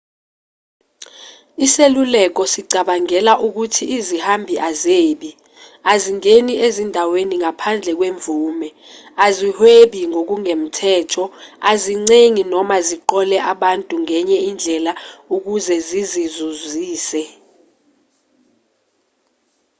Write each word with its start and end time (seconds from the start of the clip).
iseluleko 1.65 2.41
sicabangela 2.53 3.33
ukuthi 3.47 3.83
izihambi 3.97 4.55
azebi 4.69 5.31
azingeni 5.93 6.53
ezindaweni 6.65 7.35
ngaphandle 7.41 7.91
kwemvume 7.99 8.69
azihwebi 9.25 10.01
ngokungemthetho 10.11 11.23
azincengi 11.71 12.43
noma 12.53 12.77
ziqole 12.87 13.37
abantu 13.53 13.93
ngenye 14.03 14.37
indlela 14.49 14.93
ukuze 15.35 15.75
zizizuzise 15.87 17.23